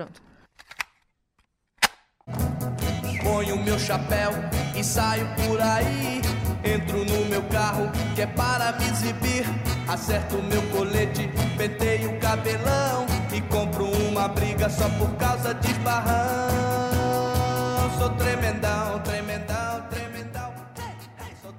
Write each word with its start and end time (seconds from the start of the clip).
Pronto. 0.00 0.22
Ponho 3.22 3.62
meu 3.62 3.78
chapéu 3.78 4.30
e 4.74 4.82
saio 4.82 5.28
por 5.36 5.60
aí. 5.60 6.22
Entro 6.64 7.04
no 7.04 7.26
meu 7.26 7.42
carro 7.48 7.90
que 8.14 8.22
é 8.22 8.26
para 8.26 8.72
me 8.78 8.88
exibir. 8.88 9.44
Acerto 9.86 10.42
meu 10.42 10.62
colete, 10.70 11.28
penteio 11.58 12.12
o 12.12 12.18
cabelão 12.18 13.04
e 13.30 13.42
compro 13.42 13.90
uma 14.08 14.26
briga 14.28 14.70
só 14.70 14.88
por 14.90 15.14
causa 15.16 15.52
de 15.52 15.74
barrão. 15.80 16.48
Sou 17.98 18.08
tremendão, 18.10 19.00
tremendão, 19.00 19.82
tremendão. 19.90 20.54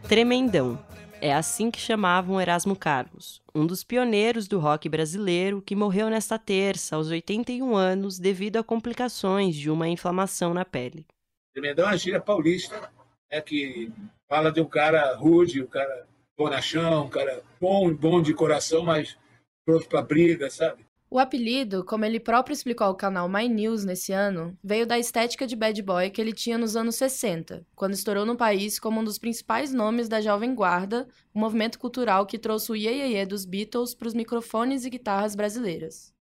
Tremendão. 0.08 0.91
É 1.24 1.32
assim 1.32 1.70
que 1.70 1.80
chamavam 1.80 2.42
Erasmo 2.42 2.76
Carlos, 2.76 3.44
um 3.54 3.68
dos 3.68 3.84
pioneiros 3.84 4.48
do 4.48 4.58
rock 4.58 4.90
brasileiro 4.90 5.62
que 5.62 5.76
morreu 5.76 6.10
nesta 6.10 6.40
terça, 6.40 6.96
aos 6.96 7.10
81 7.10 7.76
anos, 7.76 8.18
devido 8.18 8.58
a 8.58 8.64
complicações 8.64 9.56
de 9.56 9.70
uma 9.70 9.88
inflamação 9.88 10.52
na 10.52 10.66
pele. 10.66 11.06
Tremendão 11.54 11.86
é 11.86 11.90
uma 11.90 11.98
gíria 11.98 12.20
paulista, 12.20 12.92
é 13.30 13.40
que 13.40 13.94
fala 14.28 14.52
de 14.52 14.60
um 14.62 14.66
cara 14.66 15.14
rude, 15.14 15.62
um 15.62 15.68
cara 15.68 16.08
bonachão, 16.36 17.06
um 17.06 17.10
cara 17.10 17.44
bom, 17.60 17.94
bom 17.94 18.20
de 18.20 18.34
coração, 18.34 18.82
mas 18.82 19.16
pronto 19.64 19.88
para 19.88 20.02
briga, 20.02 20.50
sabe? 20.50 20.84
O 21.14 21.20
apelido, 21.20 21.84
como 21.84 22.06
ele 22.06 22.22
próprio 22.22 22.54
explicou 22.54 22.88
ao 22.88 22.96
canal 22.96 23.28
My 23.28 23.46
News 23.50 23.84
nesse 23.84 24.14
ano, 24.14 24.58
veio 24.64 24.88
da 24.88 24.98
estética 24.98 25.46
de 25.46 25.58
bad 25.58 25.82
boy 25.82 26.10
que 26.10 26.22
ele 26.22 26.32
tinha 26.32 26.58
nos 26.58 26.78
anos 26.78 26.96
60, 26.96 27.66
quando 27.76 27.92
estourou 27.96 28.26
no 28.26 28.38
país 28.38 28.80
como 28.80 29.02
um 29.02 29.04
dos 29.04 29.18
principais 29.18 29.74
nomes 29.74 30.08
da 30.08 30.22
Jovem 30.22 30.56
Guarda, 30.56 31.06
um 31.36 31.42
movimento 31.42 31.78
cultural 31.78 32.26
que 32.26 32.38
trouxe 32.40 32.72
o 32.72 32.78
Ye 32.78 33.26
dos 33.26 33.44
Beatles 33.44 33.94
para 33.94 34.08
os 34.08 34.14
microfones 34.14 34.86
e 34.86 34.90
guitarras 34.90 35.36
brasileiras. 35.36 36.14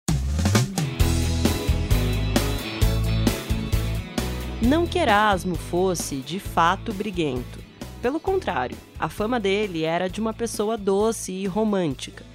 Não 4.59 4.87
que 4.87 4.97
Erasmo 4.97 5.53
fosse, 5.53 6.15
de 6.15 6.39
fato, 6.39 6.91
briguento. 6.91 7.59
Pelo 8.01 8.19
contrário, 8.19 8.77
a 8.97 9.07
fama 9.07 9.39
dele 9.39 9.83
era 9.83 10.09
de 10.09 10.19
uma 10.19 10.33
pessoa 10.33 10.75
doce 10.75 11.31
e 11.31 11.45
romântica 11.45 12.28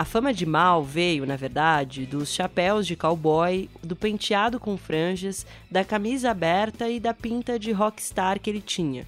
a 0.00 0.04
fama 0.06 0.32
de 0.32 0.46
mal 0.46 0.82
veio, 0.82 1.26
na 1.26 1.36
verdade, 1.36 2.06
dos 2.06 2.32
chapéus 2.32 2.86
de 2.86 2.96
cowboy, 2.96 3.68
do 3.82 3.94
penteado 3.94 4.58
com 4.58 4.74
franjas, 4.78 5.44
da 5.70 5.84
camisa 5.84 6.30
aberta 6.30 6.88
e 6.88 6.98
da 6.98 7.12
pinta 7.12 7.58
de 7.58 7.70
rockstar 7.70 8.40
que 8.40 8.48
ele 8.48 8.62
tinha. 8.62 9.06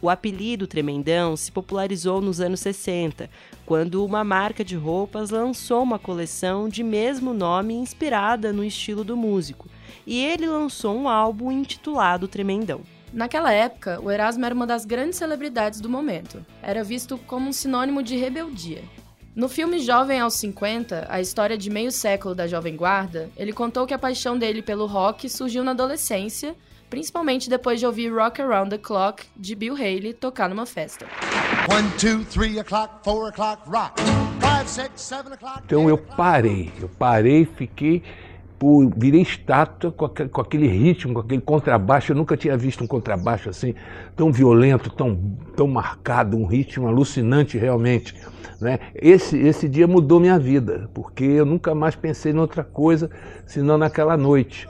O 0.00 0.10
apelido 0.10 0.66
Tremendão 0.66 1.36
se 1.36 1.52
popularizou 1.52 2.20
nos 2.20 2.40
anos 2.40 2.58
60, 2.58 3.30
quando 3.64 4.04
uma 4.04 4.24
marca 4.24 4.64
de 4.64 4.74
roupas 4.74 5.30
lançou 5.30 5.80
uma 5.80 5.96
coleção 5.96 6.68
de 6.68 6.82
mesmo 6.82 7.32
nome 7.32 7.74
inspirada 7.74 8.52
no 8.52 8.64
estilo 8.64 9.04
do 9.04 9.16
músico, 9.16 9.68
e 10.04 10.24
ele 10.24 10.48
lançou 10.48 10.96
um 10.96 11.08
álbum 11.08 11.52
intitulado 11.52 12.26
Tremendão. 12.26 12.80
Naquela 13.12 13.52
época, 13.52 14.00
o 14.02 14.10
Erasmo 14.10 14.44
era 14.44 14.52
uma 14.52 14.66
das 14.66 14.84
grandes 14.84 15.20
celebridades 15.20 15.80
do 15.80 15.88
momento. 15.88 16.44
Era 16.60 16.82
visto 16.82 17.16
como 17.16 17.48
um 17.48 17.52
sinônimo 17.52 18.02
de 18.02 18.16
rebeldia. 18.16 18.82
No 19.34 19.48
filme 19.48 19.78
Jovem 19.78 20.20
aos 20.20 20.34
50, 20.34 21.06
a 21.08 21.18
história 21.18 21.56
de 21.56 21.70
meio 21.70 21.90
século 21.90 22.34
da 22.34 22.46
Jovem 22.46 22.76
Guarda, 22.76 23.30
ele 23.34 23.50
contou 23.50 23.86
que 23.86 23.94
a 23.94 23.98
paixão 23.98 24.36
dele 24.36 24.60
pelo 24.60 24.84
rock 24.84 25.26
surgiu 25.26 25.64
na 25.64 25.70
adolescência, 25.70 26.54
principalmente 26.90 27.48
depois 27.48 27.80
de 27.80 27.86
ouvir 27.86 28.12
Rock 28.12 28.42
Around 28.42 28.68
the 28.68 28.76
Clock 28.76 29.24
de 29.34 29.54
Bill 29.54 29.74
Haley 29.74 30.12
tocar 30.12 30.50
numa 30.50 30.66
festa. 30.66 31.06
Então 35.64 35.88
eu 35.88 35.96
parei, 35.96 36.70
eu 36.78 36.90
parei, 36.90 37.46
fiquei 37.46 38.02
Pô, 38.62 38.88
virei 38.96 39.22
estátua 39.22 39.90
com 39.90 40.04
aquele, 40.04 40.28
com 40.28 40.40
aquele, 40.40 40.68
ritmo, 40.68 41.14
com 41.14 41.18
aquele 41.18 41.40
contrabaixo. 41.40 42.12
Eu 42.12 42.16
nunca 42.16 42.36
tinha 42.36 42.56
visto 42.56 42.84
um 42.84 42.86
contrabaixo 42.86 43.50
assim, 43.50 43.74
tão 44.14 44.30
violento, 44.30 44.88
tão, 44.88 45.18
tão 45.56 45.66
marcado, 45.66 46.36
um 46.36 46.46
ritmo 46.46 46.86
alucinante 46.86 47.58
realmente. 47.58 48.14
Né? 48.60 48.78
Esse, 48.94 49.36
esse 49.36 49.68
dia 49.68 49.88
mudou 49.88 50.20
minha 50.20 50.38
vida, 50.38 50.88
porque 50.94 51.24
eu 51.24 51.44
nunca 51.44 51.74
mais 51.74 51.96
pensei 51.96 52.30
em 52.30 52.38
outra 52.38 52.62
coisa 52.62 53.10
senão 53.46 53.76
naquela 53.76 54.16
noite. 54.16 54.68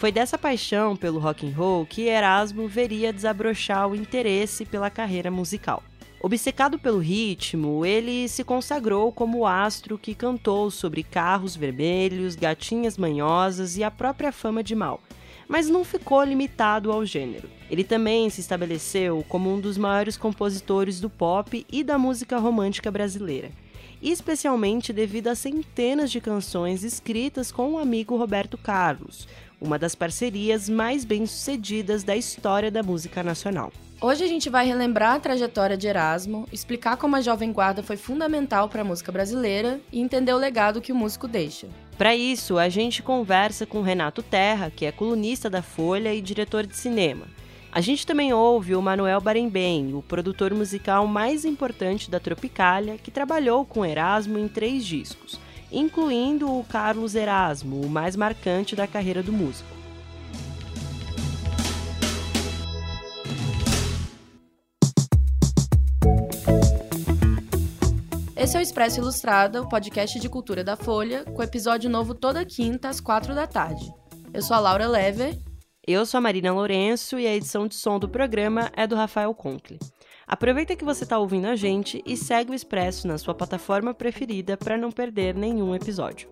Foi 0.00 0.10
dessa 0.10 0.38
paixão 0.38 0.96
pelo 0.96 1.20
rock 1.20 1.46
and 1.46 1.54
roll 1.54 1.84
que 1.84 2.08
Erasmo 2.08 2.66
veria 2.66 3.12
desabrochar 3.12 3.86
o 3.86 3.94
interesse 3.94 4.64
pela 4.64 4.88
carreira 4.88 5.30
musical. 5.30 5.82
Obcecado 6.22 6.78
pelo 6.78 7.00
ritmo, 7.00 7.84
ele 7.84 8.26
se 8.26 8.42
consagrou 8.42 9.12
como 9.12 9.40
o 9.40 9.46
astro 9.46 9.98
que 9.98 10.14
cantou 10.14 10.70
sobre 10.70 11.02
carros 11.02 11.54
vermelhos, 11.54 12.34
gatinhas 12.34 12.96
manhosas 12.96 13.76
e 13.76 13.84
a 13.84 13.90
própria 13.90 14.32
fama 14.32 14.62
de 14.62 14.74
mal. 14.74 15.02
Mas 15.46 15.68
não 15.68 15.84
ficou 15.84 16.24
limitado 16.24 16.90
ao 16.90 17.04
gênero. 17.04 17.50
Ele 17.70 17.84
também 17.84 18.30
se 18.30 18.40
estabeleceu 18.40 19.22
como 19.28 19.52
um 19.52 19.60
dos 19.60 19.76
maiores 19.76 20.16
compositores 20.16 20.98
do 20.98 21.10
pop 21.10 21.66
e 21.70 21.84
da 21.84 21.98
música 21.98 22.38
romântica 22.38 22.90
brasileira, 22.90 23.50
especialmente 24.00 24.94
devido 24.94 25.28
a 25.28 25.34
centenas 25.34 26.10
de 26.10 26.22
canções 26.22 26.84
escritas 26.84 27.52
com 27.52 27.72
o 27.72 27.78
amigo 27.78 28.16
Roberto 28.16 28.56
Carlos, 28.56 29.28
uma 29.60 29.78
das 29.78 29.94
parcerias 29.94 30.68
mais 30.68 31.04
bem-sucedidas 31.04 32.02
da 32.02 32.16
história 32.16 32.70
da 32.70 32.82
música 32.82 33.22
nacional. 33.22 33.70
Hoje 34.00 34.24
a 34.24 34.26
gente 34.26 34.48
vai 34.48 34.66
relembrar 34.66 35.16
a 35.16 35.20
trajetória 35.20 35.76
de 35.76 35.86
Erasmo, 35.86 36.48
explicar 36.50 36.96
como 36.96 37.16
a 37.16 37.20
Jovem 37.20 37.52
Guarda 37.52 37.82
foi 37.82 37.98
fundamental 37.98 38.66
para 38.66 38.80
a 38.80 38.84
música 38.84 39.12
brasileira 39.12 39.78
e 39.92 40.00
entender 40.00 40.32
o 40.32 40.38
legado 40.38 40.80
que 40.80 40.90
o 40.90 40.96
músico 40.96 41.28
deixa. 41.28 41.68
Para 41.98 42.16
isso, 42.16 42.56
a 42.56 42.70
gente 42.70 43.02
conversa 43.02 43.66
com 43.66 43.82
Renato 43.82 44.22
Terra, 44.22 44.72
que 44.74 44.86
é 44.86 44.92
colunista 44.92 45.50
da 45.50 45.60
Folha 45.60 46.14
e 46.14 46.22
diretor 46.22 46.66
de 46.66 46.74
cinema. 46.74 47.26
A 47.70 47.82
gente 47.82 48.06
também 48.06 48.32
ouve 48.32 48.74
o 48.74 48.80
Manuel 48.80 49.20
Barembem, 49.20 49.94
o 49.94 50.00
produtor 50.00 50.54
musical 50.54 51.06
mais 51.06 51.44
importante 51.44 52.10
da 52.10 52.18
Tropicália, 52.18 52.96
que 52.96 53.10
trabalhou 53.10 53.66
com 53.66 53.84
Erasmo 53.84 54.38
em 54.38 54.48
três 54.48 54.84
discos 54.84 55.38
incluindo 55.72 56.50
o 56.50 56.64
Carlos 56.64 57.14
Erasmo, 57.14 57.80
o 57.80 57.88
mais 57.88 58.16
marcante 58.16 58.74
da 58.74 58.86
carreira 58.86 59.22
do 59.22 59.32
músico. 59.32 59.80
Esse 68.36 68.56
é 68.56 68.60
o 68.60 68.62
Expresso 68.62 69.00
Ilustrada, 69.00 69.60
o 69.60 69.68
podcast 69.68 70.18
de 70.18 70.28
cultura 70.28 70.64
da 70.64 70.74
Folha, 70.74 71.24
com 71.24 71.42
episódio 71.42 71.90
novo 71.90 72.14
toda 72.14 72.44
quinta 72.44 72.88
às 72.88 72.98
quatro 72.98 73.34
da 73.34 73.46
tarde. 73.46 73.92
Eu 74.32 74.40
sou 74.40 74.56
a 74.56 74.60
Laura 74.60 74.88
Lever. 74.88 75.38
Eu 75.86 76.06
sou 76.06 76.18
a 76.18 76.20
Marina 76.22 76.52
Lourenço 76.52 77.18
e 77.18 77.26
a 77.26 77.34
edição 77.34 77.68
de 77.68 77.74
som 77.74 77.98
do 77.98 78.08
programa 78.08 78.70
é 78.74 78.86
do 78.86 78.96
Rafael 78.96 79.34
Conkle. 79.34 79.78
Aproveita 80.32 80.76
que 80.76 80.84
você 80.84 81.02
está 81.02 81.18
ouvindo 81.18 81.46
a 81.46 81.56
gente 81.56 82.00
e 82.06 82.16
segue 82.16 82.52
o 82.52 82.54
Expresso 82.54 83.08
na 83.08 83.18
sua 83.18 83.34
plataforma 83.34 83.92
preferida 83.92 84.56
para 84.56 84.78
não 84.78 84.92
perder 84.92 85.34
nenhum 85.34 85.74
episódio. 85.74 86.30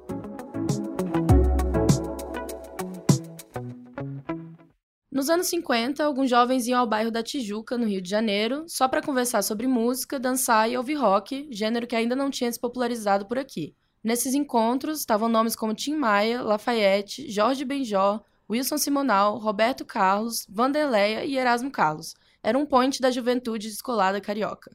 Nos 5.10 5.28
anos 5.28 5.48
50, 5.48 6.04
alguns 6.04 6.30
jovens 6.30 6.68
iam 6.68 6.78
ao 6.78 6.86
bairro 6.86 7.10
da 7.10 7.24
Tijuca, 7.24 7.76
no 7.76 7.88
Rio 7.88 8.00
de 8.00 8.08
Janeiro, 8.08 8.66
só 8.68 8.86
para 8.86 9.02
conversar 9.02 9.42
sobre 9.42 9.66
música, 9.66 10.20
dançar 10.20 10.70
e 10.70 10.76
ouvir 10.76 10.94
rock, 10.94 11.48
gênero 11.50 11.84
que 11.84 11.96
ainda 11.96 12.14
não 12.14 12.30
tinha 12.30 12.52
se 12.52 12.60
popularizado 12.60 13.26
por 13.26 13.36
aqui. 13.36 13.74
Nesses 14.04 14.32
encontros 14.32 15.00
estavam 15.00 15.28
nomes 15.28 15.56
como 15.56 15.74
Tim 15.74 15.96
Maia, 15.96 16.40
Lafayette, 16.40 17.28
Jorge 17.28 17.64
Benjó, 17.64 18.20
Wilson 18.48 18.78
Simonal, 18.78 19.38
Roberto 19.38 19.84
Carlos, 19.84 20.46
Vanderleia 20.48 21.24
e 21.24 21.36
Erasmo 21.36 21.68
Carlos, 21.68 22.14
era 22.42 22.56
um 22.56 22.64
point 22.64 23.00
da 23.00 23.10
juventude 23.10 23.68
descolada 23.68 24.20
carioca. 24.20 24.70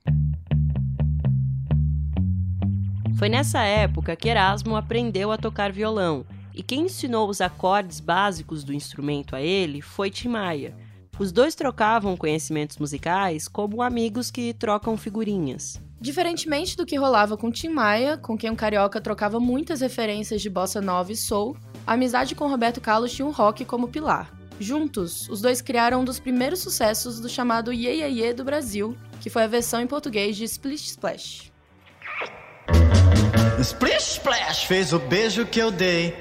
Foi 3.18 3.30
nessa 3.30 3.64
época 3.64 4.16
que 4.16 4.28
Erasmo 4.28 4.76
aprendeu 4.76 5.32
a 5.32 5.38
tocar 5.38 5.72
violão, 5.72 6.26
e 6.54 6.62
quem 6.62 6.82
ensinou 6.82 7.30
os 7.30 7.42
acordes 7.42 8.00
básicos 8.00 8.64
do 8.64 8.74
instrumento 8.74 9.36
a 9.36 9.42
ele 9.42 9.82
foi 9.82 10.10
Tim 10.10 10.30
Maia. 10.30 10.76
Os 11.18 11.32
dois 11.32 11.56
trocavam 11.56 12.18
conhecimentos 12.18 12.78
musicais 12.78 13.48
como 13.48 13.82
amigos 13.82 14.30
que 14.30 14.54
trocam 14.54 14.98
figurinhas. 14.98 15.82
Diferentemente 16.02 16.76
do 16.76 16.86
que 16.86 16.98
rolava 16.98 17.38
com 17.38 17.50
Tim 17.50 17.70
Maia, 17.70 18.18
com 18.18 18.38
quem 18.38 18.50
o 18.50 18.56
carioca 18.56 19.00
trocava 19.00 19.40
muitas 19.40 19.80
referências 19.80 20.42
de 20.42 20.50
bossa 20.50 20.82
nova 20.82 21.12
e 21.12 21.16
soul, 21.16 21.56
a 21.88 21.94
amizade 21.94 22.36
com 22.36 22.48
Roberto 22.48 22.82
Carlos 22.82 23.14
tinha 23.14 23.26
um 23.26 23.32
rock 23.32 23.64
como 23.64 23.88
pilar. 23.88 24.43
Juntos, 24.60 25.28
os 25.30 25.42
dois 25.42 25.62
criaram 25.62 26.02
um 26.02 26.06
dos 26.06 26.20
primeiros 26.20 26.60
sucessos 26.60 27.20
do 27.20 27.28
chamado 27.28 27.74
Ye 27.74 28.02
Ye 28.02 28.22
Ye 28.22 28.34
do 28.34 28.44
Brasil, 28.44 28.96
que 29.20 29.30
foi 29.30 29.44
a 29.44 29.48
versão 29.48 29.82
em 29.82 29.88
português 29.88 30.36
de 30.36 30.44
Splish 30.46 30.92
Splash. 30.92 31.52
Splish 33.60 34.14
Splash 34.14 34.66
fez 34.66 34.94
o 34.94 35.00
beijo 35.00 35.46
que 35.46 35.60
eu 35.60 35.72
dei 35.72 36.14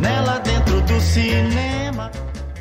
nela 0.00 0.38
dentro 0.38 0.80
do 0.82 1.00
cinema. 1.00 2.10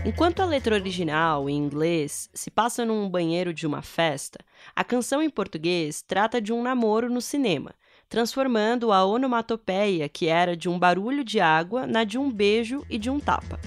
Enquanto 0.06 0.42
a 0.42 0.46
letra 0.46 0.76
original, 0.76 1.50
em 1.50 1.58
inglês, 1.58 2.30
se 2.34 2.52
passa 2.52 2.86
num 2.86 3.10
banheiro 3.10 3.54
de 3.54 3.66
uma 3.66 3.82
festa, 3.82 4.40
a 4.76 4.84
canção 4.84 5.22
em 5.22 5.30
português 5.30 6.02
trata 6.02 6.40
de 6.40 6.54
um 6.54 6.62
namoro 6.62 7.10
no 7.10 7.22
cinema, 7.22 7.74
transformando 8.08 8.92
a 8.92 9.04
onomatopeia, 9.04 10.08
que 10.08 10.28
era 10.28 10.56
de 10.56 10.70
um 10.70 10.78
barulho 10.78 11.24
de 11.24 11.40
água, 11.40 11.88
na 11.88 12.04
de 12.04 12.18
um 12.18 12.32
beijo 12.32 12.86
e 12.90 12.98
de 12.98 13.10
um 13.10 13.20
tapa. 13.20 13.60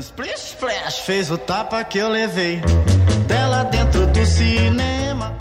Splish 0.00 0.54
Splash 0.54 1.00
fez 1.00 1.30
o 1.30 1.36
tapa 1.36 1.84
que 1.84 1.98
eu 1.98 2.08
levei 2.08 2.60
dela 3.28 3.62
dentro 3.64 4.06
do 4.06 4.24
cinema. 4.24 5.36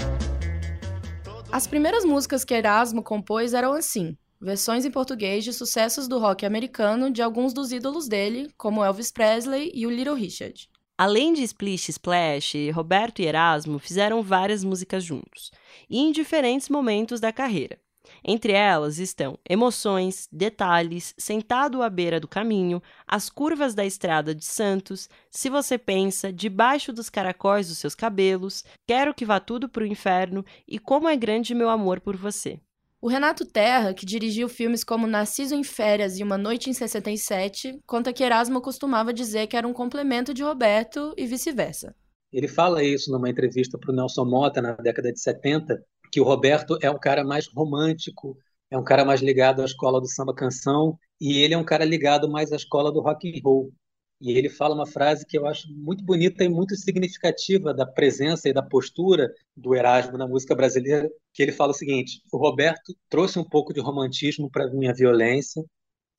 As 1.49 1.65
primeiras 1.65 2.03
músicas 2.03 2.43
que 2.43 2.53
Erasmo 2.53 3.01
compôs 3.01 3.53
eram 3.53 3.71
assim: 3.71 4.17
versões 4.41 4.83
em 4.83 4.91
português 4.91 5.45
de 5.45 5.53
sucessos 5.53 6.05
do 6.07 6.19
rock 6.19 6.45
americano 6.45 7.09
de 7.09 7.21
alguns 7.21 7.53
dos 7.53 7.71
ídolos 7.71 8.09
dele, 8.09 8.49
como 8.57 8.83
Elvis 8.83 9.09
Presley 9.09 9.71
e 9.73 9.87
o 9.87 9.89
Little 9.89 10.15
Richard. 10.15 10.69
Além 10.97 11.33
de 11.33 11.43
Splish 11.43 11.89
Splash, 11.89 12.53
Roberto 12.73 13.21
e 13.21 13.25
Erasmo 13.25 13.79
fizeram 13.79 14.21
várias 14.21 14.65
músicas 14.65 15.03
juntos, 15.03 15.49
e 15.89 15.97
em 15.97 16.11
diferentes 16.11 16.67
momentos 16.67 17.21
da 17.21 17.31
carreira. 17.31 17.79
Entre 18.23 18.53
elas 18.53 18.99
estão 18.99 19.37
Emoções, 19.49 20.27
Detalhes, 20.31 21.13
Sentado 21.17 21.81
à 21.81 21.89
beira 21.89 22.19
do 22.19 22.27
caminho, 22.27 22.81
As 23.07 23.29
curvas 23.29 23.73
da 23.73 23.85
estrada 23.85 24.35
de 24.35 24.45
Santos, 24.45 25.09
Se 25.29 25.49
você 25.49 25.77
pensa, 25.77 26.31
Debaixo 26.31 26.93
dos 26.93 27.09
caracóis 27.09 27.67
dos 27.67 27.77
seus 27.79 27.95
cabelos, 27.95 28.63
Quero 28.87 29.13
que 29.13 29.25
vá 29.25 29.39
tudo 29.39 29.67
pro 29.67 29.85
inferno 29.85 30.45
e 30.67 30.77
Como 30.77 31.09
é 31.09 31.15
grande 31.15 31.55
meu 31.55 31.69
amor 31.69 31.99
por 31.99 32.15
você. 32.15 32.59
O 33.01 33.07
Renato 33.07 33.43
Terra, 33.43 33.95
que 33.95 34.05
dirigiu 34.05 34.47
filmes 34.47 34.83
como 34.83 35.07
Narciso 35.07 35.55
em 35.55 35.63
Férias 35.63 36.19
e 36.19 36.23
Uma 36.23 36.37
Noite 36.37 36.69
em 36.69 36.73
67, 36.73 37.79
conta 37.87 38.13
que 38.13 38.23
Erasmo 38.23 38.61
costumava 38.61 39.11
dizer 39.11 39.47
que 39.47 39.57
era 39.57 39.67
um 39.67 39.73
complemento 39.73 40.35
de 40.35 40.43
Roberto 40.43 41.11
e 41.17 41.25
vice-versa. 41.25 41.95
Ele 42.31 42.47
fala 42.47 42.83
isso 42.83 43.11
numa 43.11 43.27
entrevista 43.27 43.75
para 43.75 43.91
o 43.91 43.95
Nelson 43.95 44.23
Mota 44.25 44.61
na 44.61 44.73
década 44.73 45.11
de 45.11 45.19
70, 45.19 45.83
que 46.11 46.19
o 46.19 46.23
Roberto 46.23 46.77
é 46.81 46.91
um 46.91 46.99
cara 46.99 47.23
mais 47.23 47.47
romântico, 47.47 48.37
é 48.69 48.77
um 48.77 48.83
cara 48.83 49.05
mais 49.05 49.21
ligado 49.21 49.61
à 49.61 49.65
escola 49.65 49.99
do 50.01 50.07
samba 50.07 50.33
canção 50.33 50.97
e 51.19 51.37
ele 51.39 51.53
é 51.53 51.57
um 51.57 51.63
cara 51.63 51.85
ligado 51.85 52.29
mais 52.29 52.51
à 52.51 52.55
escola 52.55 52.91
do 52.91 53.01
rock 53.01 53.29
and 53.29 53.41
roll. 53.43 53.71
E 54.19 54.31
ele 54.37 54.49
fala 54.49 54.75
uma 54.75 54.85
frase 54.85 55.25
que 55.25 55.37
eu 55.37 55.47
acho 55.47 55.67
muito 55.73 56.03
bonita 56.03 56.43
e 56.43 56.49
muito 56.49 56.75
significativa 56.75 57.73
da 57.73 57.87
presença 57.87 58.47
e 58.47 58.53
da 58.53 58.61
postura 58.61 59.33
do 59.57 59.73
Erasmo 59.75 60.17
na 60.17 60.27
música 60.27 60.53
brasileira, 60.53 61.09
que 61.33 61.41
ele 61.41 61.51
fala 61.51 61.71
o 61.71 61.75
seguinte: 61.75 62.21
o 62.31 62.37
Roberto 62.37 62.95
trouxe 63.09 63.39
um 63.39 63.43
pouco 63.43 63.73
de 63.73 63.79
romantismo 63.79 64.49
para 64.49 64.69
minha 64.71 64.93
violência 64.93 65.63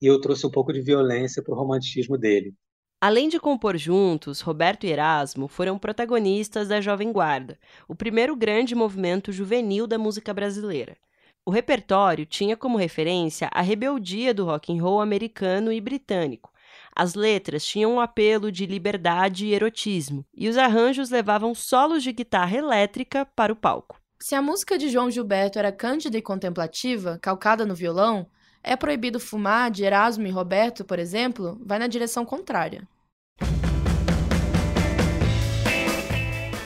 e 0.01 0.07
eu 0.07 0.21
trouxe 0.21 0.47
um 0.47 0.51
pouco 0.51 0.73
de 0.73 0.81
violência 0.81 1.43
para 1.43 1.55
o 1.55 1.57
romantismo 1.57 2.19
dele. 2.19 2.55
Além 3.03 3.29
de 3.29 3.41
compor 3.41 3.77
juntos, 3.77 4.41
Roberto 4.41 4.87
e 4.87 4.89
Erasmo 4.89 5.49
foram 5.49 5.77
protagonistas 5.77 6.69
da 6.69 6.81
Jovem 6.81 7.11
Guarda, 7.11 7.59
o 7.89 7.97
primeiro 7.97 8.37
grande 8.37 8.77
movimento 8.77 9.33
juvenil 9.33 9.89
da 9.89 9.99
música 9.99 10.33
brasileira. 10.33 10.97
O 11.45 11.51
repertório 11.51 12.25
tinha 12.25 12.57
como 12.57 12.79
referência 12.79 13.51
a 13.53 13.61
rebeldia 13.61 14.33
do 14.33 14.45
rock 14.45 14.73
and 14.73 14.81
roll 14.81 15.01
americano 15.01 15.73
e 15.73 15.81
britânico, 15.81 16.53
as 16.95 17.17
letras 17.17 17.67
tinham 17.67 17.95
um 17.95 18.01
apelo 18.01 18.53
de 18.53 18.67
liberdade 18.67 19.47
e 19.47 19.53
erotismo, 19.53 20.25
e 20.33 20.49
os 20.49 20.57
arranjos 20.57 21.11
levavam 21.11 21.57
solos 21.57 22.05
de 22.05 22.13
guitarra 22.13 22.57
elétrica 22.57 23.27
para 23.35 23.53
o 23.53 23.57
palco. 23.57 24.01
Se 24.21 24.37
a 24.37 24.41
música 24.41 24.79
de 24.79 24.89
João 24.89 25.11
Gilberto 25.11 25.59
era 25.59 25.73
cândida 25.73 26.17
e 26.17 26.23
contemplativa, 26.23 27.19
calcada 27.21 27.67
no 27.67 27.75
violão, 27.75 28.29
É 28.65 28.77
Proibido 28.77 29.19
Fumar, 29.19 29.71
de 29.71 29.83
Erasmo 29.83 30.27
e 30.27 30.31
Roberto, 30.31 30.85
por 30.85 30.99
exemplo, 30.99 31.61
vai 31.65 31.81
na 31.81 31.89
direção 31.89 32.25
contrária. 32.25 32.87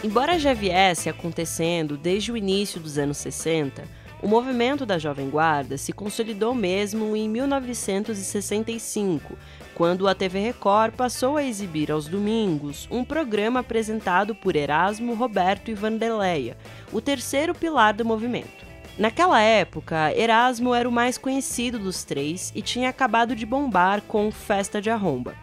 Embora 0.04 0.38
já 0.38 0.52
viesse 0.52 1.08
acontecendo 1.08 1.96
desde 1.96 2.30
o 2.30 2.36
início 2.36 2.78
dos 2.78 2.98
anos 2.98 3.16
60, 3.16 3.82
o 4.22 4.28
movimento 4.28 4.84
da 4.84 4.98
Jovem 4.98 5.30
Guarda 5.30 5.78
se 5.78 5.92
consolidou 5.92 6.54
mesmo 6.54 7.16
em 7.16 7.28
1965, 7.28 9.36
quando 9.74 10.06
a 10.06 10.14
TV 10.14 10.38
Record 10.38 10.94
passou 10.94 11.36
a 11.36 11.44
exibir 11.44 11.90
aos 11.90 12.08
domingos 12.08 12.86
um 12.90 13.04
programa 13.04 13.60
apresentado 13.60 14.34
por 14.34 14.54
Erasmo, 14.54 15.14
Roberto 15.14 15.70
e 15.70 15.74
Vandeleia, 15.74 16.56
o 16.92 17.00
terceiro 17.00 17.54
pilar 17.54 17.94
do 17.94 18.04
movimento. 18.04 18.65
Naquela 18.98 19.42
época, 19.42 20.16
Erasmo 20.16 20.74
era 20.74 20.88
o 20.88 20.92
mais 20.92 21.18
conhecido 21.18 21.78
dos 21.78 22.02
três 22.02 22.50
e 22.54 22.62
tinha 22.62 22.88
acabado 22.88 23.36
de 23.36 23.44
bombar 23.44 24.00
com 24.02 24.30
Festa 24.32 24.80
de 24.80 24.88
Arromba. 24.88 25.34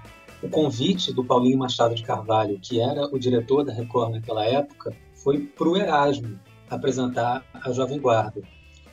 O 0.42 0.50
convite 0.50 1.14
do 1.14 1.24
Paulinho 1.24 1.60
Machado 1.60 1.94
de 1.94 2.02
Carvalho, 2.02 2.60
que 2.60 2.82
era 2.82 3.06
o 3.06 3.20
diretor 3.20 3.64
da 3.64 3.72
Record 3.72 4.14
naquela 4.14 4.44
época, 4.44 4.92
foi 5.14 5.40
para 5.40 5.70
o 5.70 5.78
Erasmo 5.78 6.40
apresentar 6.68 7.46
a 7.54 7.72
Jovem 7.72 8.00
Guarda 8.00 8.42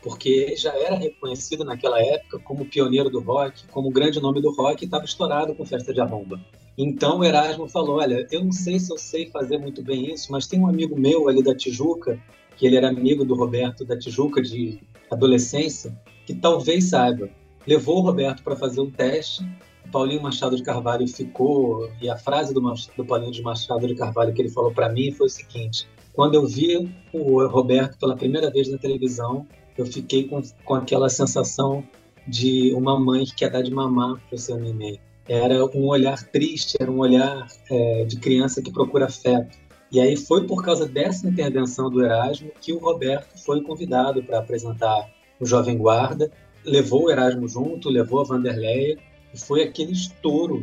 porque 0.03 0.55
já 0.57 0.73
era 0.77 0.97
reconhecido 0.97 1.65
naquela 1.65 2.01
época 2.01 2.39
como 2.41 2.65
pioneiro 2.65 3.11
do 3.11 3.21
rock, 3.21 3.67
como 3.69 3.91
grande 3.91 4.21
nome 4.21 4.41
do 4.41 4.51
rock, 4.51 4.83
e 4.83 4.87
estava 4.87 5.05
estourado 5.05 5.55
com 5.55 5.65
Festa 5.65 5.93
de 5.93 6.01
Arromba. 6.01 6.41
Então 6.77 7.19
o 7.19 7.25
Erasmo 7.25 7.69
falou: 7.69 7.99
Olha, 7.99 8.27
eu 8.31 8.43
não 8.43 8.53
sei 8.53 8.79
se 8.79 8.93
eu 8.93 8.99
sei 8.99 9.31
fazer 9.31 9.59
muito 9.59 9.83
bem 9.83 10.13
isso, 10.13 10.33
mas 10.33 10.47
tem 10.47 10.61
um 10.61 10.67
amigo 10.67 10.99
meu 10.99 11.29
ali 11.29 11.43
da 11.43 11.55
Tijuca, 11.55 12.19
que 12.61 12.67
ele 12.67 12.77
era 12.77 12.91
amigo 12.91 13.25
do 13.25 13.35
Roberto 13.35 13.87
da 13.87 13.99
Tijuca 13.99 14.43
de 14.43 14.79
adolescência, 15.11 15.99
que 16.27 16.35
talvez 16.35 16.91
saiba. 16.91 17.31
Levou 17.67 17.97
o 17.97 18.01
Roberto 18.03 18.43
para 18.43 18.55
fazer 18.55 18.83
um 18.83 18.91
teste. 18.91 19.43
Paulinho 19.91 20.23
Machado 20.23 20.55
de 20.55 20.63
Carvalho 20.63 21.09
ficou, 21.09 21.91
e 22.03 22.11
a 22.11 22.19
frase 22.19 22.53
do, 22.53 22.61
do 22.61 23.05
Paulinho 23.07 23.33
de 23.33 23.41
Machado 23.41 23.89
de 23.89 23.95
Carvalho 23.95 24.35
que 24.35 24.43
ele 24.43 24.51
falou 24.51 24.73
para 24.73 24.91
mim 24.91 25.11
foi 25.11 25.27
o 25.27 25.31
seguinte: 25.31 25.89
quando 26.13 26.35
eu 26.35 26.47
vi 26.47 26.95
o 27.15 27.47
Roberto 27.47 27.99
pela 27.99 28.15
primeira 28.15 28.51
vez 28.51 28.71
na 28.71 28.77
televisão, 28.77 29.47
eu 29.79 29.87
fiquei 29.87 30.25
com, 30.25 30.43
com 30.63 30.75
aquela 30.75 31.09
sensação 31.09 31.83
de 32.29 32.75
uma 32.75 33.01
mãe 33.01 33.25
que 33.25 33.37
quer 33.37 33.51
dar 33.51 33.63
de 33.63 33.71
mamar 33.71 34.21
para 34.29 34.37
o 34.37 34.39
seu 34.39 34.59
neném. 34.59 35.01
Era 35.27 35.65
um 35.75 35.87
olhar 35.87 36.23
triste, 36.25 36.77
era 36.79 36.91
um 36.91 36.99
olhar 36.99 37.47
é, 37.71 38.05
de 38.05 38.19
criança 38.19 38.61
que 38.61 38.71
procura 38.71 39.07
afeto. 39.07 39.57
E 39.93 39.99
aí 39.99 40.17
foi 40.17 40.47
por 40.47 40.63
causa 40.63 40.87
dessa 40.87 41.29
intervenção 41.29 41.91
do 41.91 42.05
Erasmo 42.05 42.53
que 42.61 42.73
o 42.73 42.79
Roberto 42.79 43.37
foi 43.45 43.61
convidado 43.61 44.23
para 44.23 44.39
apresentar 44.39 45.11
o 45.41 45.45
Jovem 45.45 45.77
Guarda, 45.77 46.31
levou 46.65 47.05
o 47.05 47.11
Erasmo 47.11 47.49
junto, 47.49 47.89
levou 47.89 48.21
a 48.21 48.25
Vanderleia, 48.25 48.99
e 49.35 49.39
foi 49.39 49.63
aquele 49.63 49.93
estouro 49.93 50.63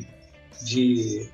de 0.63 1.29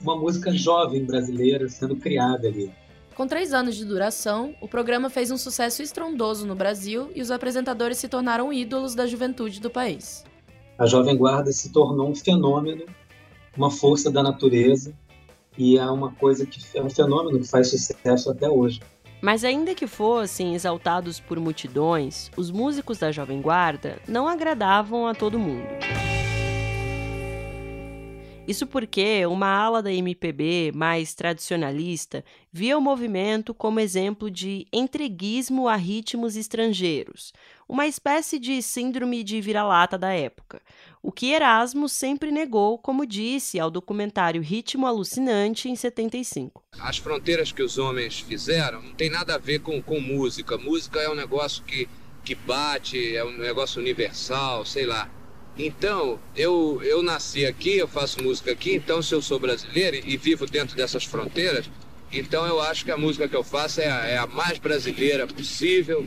uma 0.00 0.16
música 0.16 0.52
jovem 0.52 1.04
brasileira 1.04 1.68
sendo 1.68 1.96
criada 1.96 2.48
ali. 2.48 2.70
Com 3.14 3.26
três 3.26 3.52
anos 3.52 3.76
de 3.76 3.84
duração, 3.84 4.54
o 4.60 4.68
programa 4.68 5.10
fez 5.10 5.30
um 5.30 5.36
sucesso 5.38 5.82
estrondoso 5.82 6.46
no 6.46 6.54
Brasil 6.54 7.10
e 7.14 7.22
os 7.22 7.30
apresentadores 7.30 7.98
se 7.98 8.08
tornaram 8.08 8.52
ídolos 8.52 8.94
da 8.94 9.06
juventude 9.06 9.60
do 9.60 9.70
país. 9.70 10.24
A 10.78 10.86
Jovem 10.86 11.16
Guarda 11.16 11.50
se 11.50 11.72
tornou 11.72 12.08
um 12.10 12.14
fenômeno, 12.14 12.84
uma 13.56 13.70
força 13.70 14.10
da 14.10 14.22
natureza 14.22 14.94
e 15.58 15.76
é 15.76 15.84
uma 15.84 16.12
coisa 16.12 16.46
que 16.46 16.60
é 16.74 16.82
um 16.82 16.88
fenômeno 16.88 17.40
que 17.40 17.48
faz 17.48 17.68
sucesso 17.68 18.30
até 18.30 18.48
hoje. 18.48 18.80
Mas 19.20 19.42
ainda 19.42 19.74
que 19.74 19.88
fossem 19.88 20.54
exaltados 20.54 21.18
por 21.18 21.40
multidões, 21.40 22.30
os 22.36 22.52
músicos 22.52 22.98
da 22.98 23.10
Jovem 23.10 23.42
Guarda 23.42 23.98
não 24.06 24.28
agradavam 24.28 25.08
a 25.08 25.14
todo 25.14 25.38
mundo. 25.38 25.66
Isso 28.48 28.66
porque 28.66 29.26
uma 29.26 29.46
ala 29.46 29.82
da 29.82 29.92
MPB 29.92 30.72
mais 30.74 31.12
tradicionalista 31.12 32.24
via 32.50 32.78
o 32.78 32.80
movimento 32.80 33.52
como 33.52 33.78
exemplo 33.78 34.30
de 34.30 34.66
entreguismo 34.72 35.68
a 35.68 35.76
ritmos 35.76 36.34
estrangeiros, 36.34 37.34
uma 37.68 37.86
espécie 37.86 38.38
de 38.38 38.62
síndrome 38.62 39.22
de 39.22 39.38
vira-lata 39.42 39.98
da 39.98 40.14
época, 40.14 40.62
o 41.02 41.12
que 41.12 41.30
Erasmo 41.30 41.90
sempre 41.90 42.32
negou, 42.32 42.78
como 42.78 43.04
disse 43.04 43.60
ao 43.60 43.70
documentário 43.70 44.40
Ritmo 44.40 44.86
Alucinante 44.86 45.68
em 45.68 45.76
75. 45.76 46.64
As 46.78 46.96
fronteiras 46.96 47.52
que 47.52 47.62
os 47.62 47.76
homens 47.76 48.20
fizeram 48.20 48.80
não 48.80 48.94
tem 48.94 49.10
nada 49.10 49.34
a 49.34 49.38
ver 49.38 49.58
com, 49.58 49.82
com 49.82 50.00
música. 50.00 50.56
Música 50.56 50.98
é 51.00 51.10
um 51.10 51.14
negócio 51.14 51.62
que, 51.64 51.86
que 52.24 52.34
bate, 52.34 53.14
é 53.14 53.22
um 53.22 53.36
negócio 53.36 53.78
universal, 53.78 54.64
sei 54.64 54.86
lá. 54.86 55.17
Então, 55.58 56.20
eu, 56.36 56.80
eu 56.84 57.02
nasci 57.02 57.44
aqui, 57.44 57.76
eu 57.76 57.88
faço 57.88 58.22
música 58.22 58.52
aqui, 58.52 58.76
então 58.76 59.02
se 59.02 59.12
eu 59.12 59.20
sou 59.20 59.40
brasileiro 59.40 59.96
e 59.96 60.16
vivo 60.16 60.46
dentro 60.46 60.76
dessas 60.76 61.04
fronteiras, 61.04 61.68
então 62.12 62.46
eu 62.46 62.60
acho 62.60 62.84
que 62.84 62.92
a 62.92 62.96
música 62.96 63.28
que 63.28 63.34
eu 63.34 63.42
faço 63.42 63.80
é 63.80 63.90
a, 63.90 64.06
é 64.06 64.16
a 64.18 64.26
mais 64.26 64.58
brasileira 64.58 65.26
possível. 65.26 66.06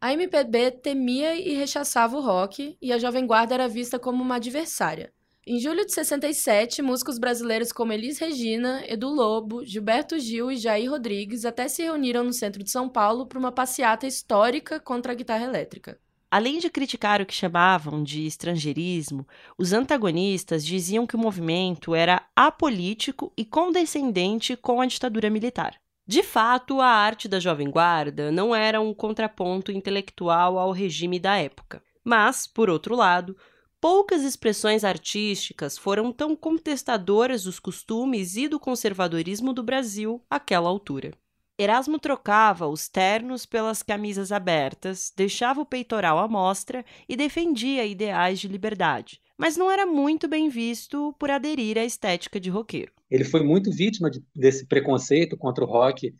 A 0.00 0.12
MPB 0.12 0.70
temia 0.70 1.34
e 1.34 1.54
rechaçava 1.54 2.16
o 2.16 2.20
rock, 2.20 2.78
e 2.80 2.92
a 2.92 2.98
Jovem 2.98 3.26
Guarda 3.26 3.54
era 3.54 3.68
vista 3.68 3.98
como 3.98 4.22
uma 4.22 4.36
adversária. 4.36 5.12
Em 5.44 5.58
julho 5.58 5.84
de 5.84 5.92
67, 5.92 6.80
músicos 6.80 7.18
brasileiros 7.18 7.72
como 7.72 7.92
Elis 7.92 8.18
Regina, 8.18 8.84
Edu 8.86 9.08
Lobo, 9.08 9.64
Gilberto 9.64 10.18
Gil 10.18 10.50
e 10.50 10.56
Jair 10.56 10.90
Rodrigues 10.90 11.44
até 11.44 11.66
se 11.66 11.82
reuniram 11.82 12.22
no 12.22 12.32
centro 12.32 12.62
de 12.62 12.70
São 12.70 12.88
Paulo 12.88 13.26
para 13.26 13.38
uma 13.38 13.52
passeata 13.52 14.06
histórica 14.06 14.78
contra 14.78 15.12
a 15.12 15.14
guitarra 15.14 15.44
elétrica. 15.44 15.98
Além 16.30 16.58
de 16.58 16.68
criticar 16.68 17.20
o 17.20 17.26
que 17.26 17.34
chamavam 17.34 18.02
de 18.02 18.26
estrangeirismo, 18.26 19.26
os 19.56 19.72
antagonistas 19.72 20.64
diziam 20.64 21.06
que 21.06 21.14
o 21.14 21.18
movimento 21.18 21.94
era 21.94 22.26
apolítico 22.34 23.32
e 23.36 23.44
condescendente 23.44 24.56
com 24.56 24.80
a 24.80 24.86
ditadura 24.86 25.30
militar. 25.30 25.80
De 26.06 26.22
fato, 26.22 26.80
a 26.80 26.86
arte 26.86 27.28
da 27.28 27.40
Jovem 27.40 27.70
Guarda 27.70 28.30
não 28.30 28.54
era 28.54 28.80
um 28.80 28.94
contraponto 28.94 29.72
intelectual 29.72 30.58
ao 30.58 30.70
regime 30.70 31.18
da 31.18 31.36
época. 31.36 31.82
Mas, 32.04 32.46
por 32.46 32.70
outro 32.70 32.94
lado, 32.94 33.36
poucas 33.80 34.22
expressões 34.22 34.84
artísticas 34.84 35.76
foram 35.76 36.12
tão 36.12 36.36
contestadoras 36.36 37.44
dos 37.44 37.58
costumes 37.58 38.36
e 38.36 38.46
do 38.46 38.60
conservadorismo 38.60 39.52
do 39.52 39.62
Brasil 39.62 40.22
àquela 40.30 40.68
altura. 40.68 41.12
Erasmo 41.58 41.98
trocava 41.98 42.68
os 42.68 42.86
ternos 42.86 43.46
pelas 43.46 43.82
camisas 43.82 44.30
abertas, 44.30 45.10
deixava 45.16 45.62
o 45.62 45.64
peitoral 45.64 46.18
à 46.18 46.28
mostra 46.28 46.84
e 47.08 47.16
defendia 47.16 47.86
ideais 47.86 48.38
de 48.38 48.46
liberdade, 48.46 49.22
mas 49.38 49.56
não 49.56 49.70
era 49.70 49.86
muito 49.86 50.28
bem 50.28 50.50
visto 50.50 51.14
por 51.18 51.30
aderir 51.30 51.78
à 51.78 51.84
estética 51.84 52.38
de 52.38 52.50
roqueiro. 52.50 52.92
Ele 53.10 53.24
foi 53.24 53.42
muito 53.42 53.70
vítima 53.70 54.10
de, 54.10 54.22
desse 54.34 54.66
preconceito 54.66 55.34
contra 55.34 55.64
o 55.64 55.66
rock 55.66 56.14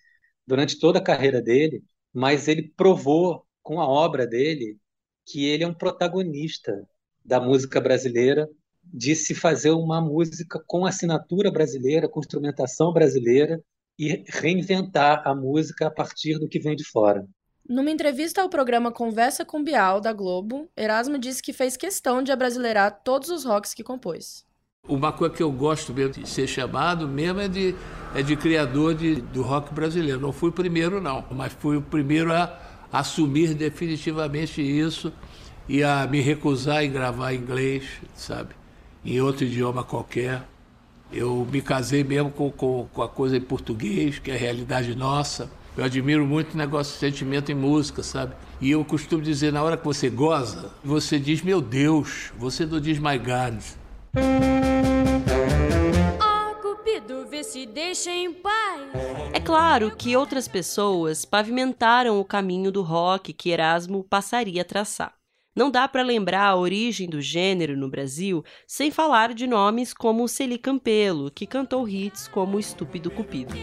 durante 0.47 0.79
toda 0.79 1.01
a 1.01 1.05
carreira 1.05 1.43
dele, 1.43 1.85
mas 2.15 2.49
ele 2.49 2.73
provou 2.75 3.45
com 3.63 3.79
a 3.79 3.87
obra 3.87 4.27
dele 4.27 4.79
que 5.27 5.45
ele 5.45 5.65
é 5.65 5.69
um 5.69 5.75
protagonista 5.75 6.89
da 7.23 7.39
música 7.39 7.79
brasileira, 7.79 8.49
de 8.83 9.15
se 9.15 9.35
fazer 9.35 9.73
uma 9.73 10.01
música 10.01 10.63
com 10.67 10.87
assinatura 10.87 11.51
brasileira, 11.51 12.09
com 12.09 12.21
instrumentação 12.21 12.91
brasileira 12.91 13.63
e 13.99 14.25
reinventar 14.29 15.23
a 15.27 15.35
música 15.35 15.87
a 15.87 15.91
partir 15.91 16.39
do 16.39 16.49
que 16.49 16.59
vem 16.59 16.77
de 16.77 16.85
fora. 16.85 17.27
Numa 17.69 17.91
entrevista 17.91 18.43
ao 18.43 18.49
programa 18.49 18.93
Conversa 18.93 19.45
com 19.45 19.63
Bial 19.63 20.01
da 20.01 20.13
Globo, 20.13 20.71
Erasmo 20.77 21.19
disse 21.19 21.43
que 21.43 21.53
fez 21.53 21.77
questão 21.77 22.23
de 22.23 22.31
abrasileirar 22.31 23.01
todos 23.03 23.29
os 23.29 23.45
rocks 23.45 23.75
que 23.75 23.83
compôs. 23.83 24.45
Uma 24.89 25.13
coisa 25.13 25.35
que 25.35 25.43
eu 25.43 25.51
gosto 25.51 25.93
mesmo 25.93 26.23
de 26.23 26.29
ser 26.29 26.47
chamado 26.47 27.09
mesmo 27.09 27.41
é 27.41 27.49
de, 27.49 27.75
é 28.15 28.23
de 28.23 28.37
criador 28.37 28.95
de, 28.95 29.17
do 29.17 29.43
rock 29.43 29.75
brasileiro. 29.75 30.21
Não 30.21 30.33
fui 30.33 30.51
o 30.51 30.53
primeiro, 30.53 31.01
não, 31.01 31.25
mas 31.33 31.53
fui 31.53 31.77
o 31.77 31.83
primeiro 31.83 32.33
a 32.33 32.57
assumir 32.93 33.53
definitivamente 33.53 34.63
isso 34.63 35.13
e 35.69 35.83
a 35.83 36.07
me 36.07 36.21
recusar 36.21 36.85
em 36.85 36.93
gravar 36.93 37.33
em 37.33 37.39
inglês, 37.39 37.85
sabe? 38.15 38.55
Em 39.05 39.21
outro 39.21 39.45
idioma 39.45 39.83
qualquer. 39.83 40.45
Eu 41.13 41.47
me 41.51 41.63
casei 41.63 42.03
mesmo 42.03 42.31
com, 42.31 42.51
com, 42.51 42.89
com 42.93 43.03
a 43.03 43.09
coisa 43.09 43.37
em 43.37 43.41
português, 43.41 44.19
que 44.19 44.31
é 44.31 44.35
a 44.35 44.39
realidade 44.39 44.95
nossa. 44.95 45.51
Eu 45.77 45.85
admiro 45.85 46.27
muito 46.27 46.55
o 46.55 46.57
negócio 46.57 46.95
de 46.95 46.99
sentimento 46.99 47.53
em 47.53 47.55
música, 47.55 48.03
sabe? 48.03 48.35
E 48.61 48.71
eu 48.71 48.85
costumo 48.85 49.23
dizer, 49.23 49.53
na 49.53 49.63
hora 49.63 49.77
que 49.77 49.85
você 49.85 50.09
goza, 50.09 50.71
você 50.83 51.19
diz, 51.19 51.43
meu 51.43 51.61
Deus, 51.61 52.33
você 52.39 52.65
não 52.65 52.81
diz 52.81 52.99
my 52.99 53.19
God. 53.19 53.63
vê 57.37 57.45
se 57.45 57.67
deixa 57.67 58.11
em 58.11 58.33
paz. 58.33 58.91
É 59.35 59.41
claro 59.41 59.95
que 59.95 60.17
outras 60.17 60.49
pessoas 60.49 61.25
pavimentaram 61.25 62.19
o 62.19 62.25
caminho 62.25 62.73
do 62.73 62.83
rock 62.83 63.33
que 63.33 63.51
Erasmo 63.51 64.03
passaria 64.03 64.63
a 64.63 64.65
traçar. 64.65 65.16
Não 65.57 65.71
dá 65.71 65.89
para 65.89 66.03
lembrar 66.03 66.47
a 66.47 66.55
origem 66.55 67.09
do 67.09 67.19
gênero 67.19 67.79
no 67.79 67.89
Brasil 67.89 68.45
sem 68.67 68.91
falar 68.91 69.33
de 69.33 69.47
nomes 69.47 69.95
como 69.95 70.29
Celi 70.29 70.59
Campelo, 70.59 71.31
que 71.31 71.47
cantou 71.47 71.89
hits 71.89 72.29
como 72.29 72.61
Estúpido 72.61 73.11
Cupido. 73.11 73.55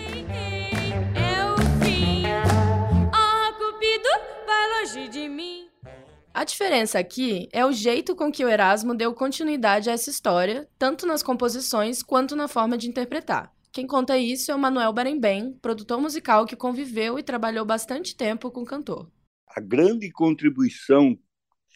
A 6.34 6.44
diferença 6.44 6.98
aqui 6.98 7.48
é 7.54 7.64
o 7.64 7.72
jeito 7.72 8.16
com 8.16 8.32
que 8.32 8.44
o 8.44 8.50
Erasmo 8.50 8.96
deu 8.96 9.14
continuidade 9.14 9.88
a 9.88 9.94
essa 9.94 10.10
história, 10.10 10.68
tanto 10.80 11.06
nas 11.06 11.22
composições 11.22 12.02
quanto 12.02 12.36
na 12.36 12.48
forma 12.48 12.76
de 12.76 12.90
interpretar. 12.90 13.54
Quem 13.72 13.86
conta 13.86 14.18
isso 14.18 14.52
é 14.52 14.56
o 14.56 14.60
Manuel 14.60 14.92
Barembem, 14.92 15.54
produtor 15.62 16.02
musical 16.02 16.48
que 16.48 16.56
conviveu 16.56 17.20
e 17.20 17.24
trabalhou 17.24 17.64
bastante 17.64 18.16
tempo 18.16 18.50
com 18.50 18.62
o 18.62 18.66
cantor. 18.66 19.12
A 19.56 19.62
grande 19.62 20.12
contribuição 20.12 21.16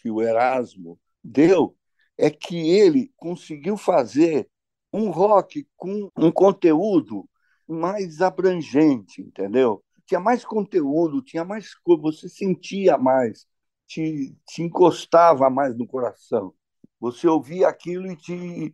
que 0.07 0.11
o 0.11 0.21
Erasmo 0.21 0.97
deu 1.21 1.75
é 2.17 2.29
que 2.29 2.55
ele 2.55 3.11
conseguiu 3.17 3.75
fazer 3.75 4.49
um 4.93 5.09
rock 5.09 5.67
com 5.75 6.09
um 6.17 6.31
conteúdo 6.31 7.29
mais 7.67 8.21
abrangente, 8.21 9.21
entendeu? 9.21 9.83
Tinha 10.05 10.19
mais 10.19 10.45
conteúdo, 10.45 11.21
tinha 11.21 11.43
mais 11.43 11.75
coisa, 11.75 12.01
você 12.01 12.29
sentia 12.29 12.97
mais 12.97 13.45
te, 13.85 14.33
te 14.47 14.63
encostava 14.63 15.49
mais 15.49 15.77
no 15.77 15.85
coração. 15.85 16.53
Você 17.01 17.27
ouvia 17.27 17.67
aquilo 17.67 18.09
e 18.09 18.15
te, 18.15 18.73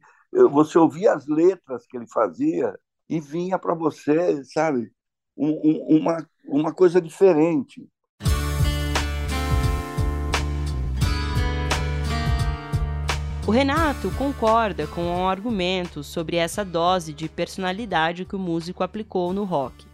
você 0.52 0.78
ouvia 0.78 1.14
as 1.14 1.26
letras 1.28 1.88
que 1.88 1.98
ele 1.98 2.08
fazia 2.08 2.80
e 3.10 3.20
vinha 3.20 3.58
para 3.58 3.74
você, 3.74 4.44
sabe, 4.46 4.94
um, 5.36 5.50
um, 5.50 5.98
uma, 5.98 6.30
uma 6.46 6.74
coisa 6.74 7.02
diferente. 7.02 7.90
O 13.46 13.52
Renato 13.52 14.10
concorda 14.12 14.88
com 14.88 15.02
o 15.02 15.28
argumento 15.28 16.02
sobre 16.02 16.38
essa 16.38 16.64
dose 16.64 17.12
de 17.12 17.28
personalidade 17.28 18.24
que 18.24 18.38
o 18.38 18.40
músico 18.40 18.84
aplicou 18.84 19.34
no 19.34 19.44
rock. 19.44 19.86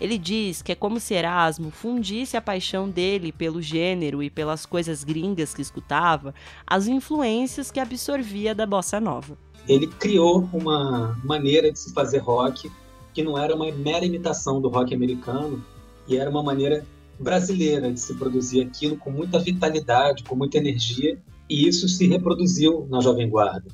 Ele 0.00 0.16
diz 0.16 0.62
que 0.62 0.70
é 0.70 0.74
como 0.76 1.00
se 1.00 1.12
Erasmo 1.12 1.72
fundisse 1.72 2.36
a 2.36 2.40
paixão 2.40 2.88
dele 2.88 3.32
pelo 3.32 3.60
gênero 3.60 4.22
e 4.22 4.30
pelas 4.30 4.64
coisas 4.64 5.02
gringas 5.02 5.52
que 5.52 5.60
escutava, 5.60 6.32
as 6.64 6.86
influências 6.86 7.72
que 7.72 7.80
absorvia 7.80 8.54
da 8.54 8.66
bossa 8.66 9.00
nova. 9.00 9.36
Ele 9.68 9.88
criou 9.88 10.48
uma 10.52 11.18
maneira 11.24 11.72
de 11.72 11.80
se 11.80 11.92
fazer 11.92 12.18
rock 12.18 12.70
que 13.12 13.22
não 13.24 13.36
era 13.36 13.52
uma 13.52 13.68
mera 13.72 14.04
imitação 14.04 14.60
do 14.60 14.68
rock 14.68 14.94
americano 14.94 15.60
e 16.06 16.16
era 16.16 16.30
uma 16.30 16.42
maneira 16.42 16.86
brasileira 17.18 17.92
de 17.92 17.98
se 17.98 18.14
produzir 18.14 18.62
aquilo 18.62 18.96
com 18.96 19.10
muita 19.10 19.40
vitalidade, 19.40 20.22
com 20.22 20.36
muita 20.36 20.58
energia, 20.58 21.18
e 21.52 21.68
isso 21.68 21.86
se 21.86 22.08
reproduziu 22.08 22.86
na 22.88 23.00
Jovem 23.00 23.28
Guarda. 23.28 23.68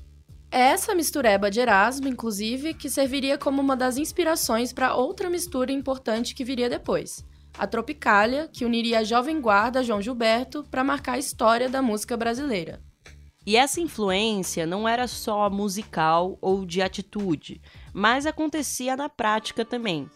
É 0.50 0.60
essa 0.60 0.94
mistureba 0.94 1.50
de 1.50 1.60
Erasmo, 1.60 2.08
inclusive, 2.08 2.74
que 2.74 2.90
serviria 2.90 3.38
como 3.38 3.62
uma 3.62 3.76
das 3.76 3.96
inspirações 3.96 4.72
para 4.72 4.94
outra 4.94 5.30
mistura 5.30 5.70
importante 5.70 6.34
que 6.34 6.44
viria 6.44 6.68
depois. 6.68 7.24
A 7.56 7.66
Tropicália, 7.66 8.48
que 8.52 8.64
uniria 8.64 9.00
a 9.00 9.04
Jovem 9.04 9.40
Guarda 9.40 9.80
a 9.80 9.82
João 9.82 10.02
Gilberto 10.02 10.64
para 10.70 10.82
marcar 10.82 11.12
a 11.12 11.18
história 11.18 11.68
da 11.68 11.80
música 11.80 12.16
brasileira. 12.16 12.80
E 13.46 13.56
essa 13.56 13.80
influência 13.80 14.66
não 14.66 14.88
era 14.88 15.06
só 15.06 15.48
musical 15.48 16.36
ou 16.40 16.66
de 16.66 16.82
atitude, 16.82 17.60
mas 17.92 18.26
acontecia 18.26 18.96
na 18.96 19.08
prática 19.08 19.64
também. 19.64 20.08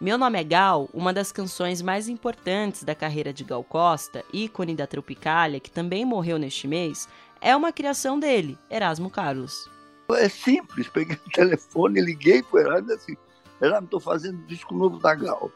Meu 0.00 0.18
Nome 0.18 0.40
é 0.40 0.44
Gal, 0.44 0.90
uma 0.92 1.12
das 1.12 1.30
canções 1.30 1.80
mais 1.80 2.08
importantes 2.08 2.82
da 2.82 2.96
carreira 2.96 3.32
de 3.32 3.44
Gal 3.44 3.62
Costa, 3.62 4.24
ícone 4.32 4.74
da 4.74 4.88
Tropicália, 4.88 5.60
que 5.60 5.70
também 5.70 6.04
morreu 6.04 6.36
neste 6.36 6.66
mês, 6.66 7.08
é 7.40 7.54
uma 7.54 7.72
criação 7.72 8.18
dele, 8.18 8.58
Erasmo 8.68 9.08
Carlos. 9.08 9.70
É 10.10 10.28
simples, 10.28 10.88
peguei 10.88 11.16
o 11.16 11.30
telefone, 11.30 12.00
liguei 12.00 12.42
para 12.42 12.62
Erasmo 12.62 12.90
e 12.90 12.94
assim, 12.94 13.16
Erasmo, 13.62 13.84
estou 13.84 14.00
fazendo 14.00 14.44
disco 14.46 14.74
novo 14.74 14.98
da 14.98 15.14
Gal. 15.14 15.50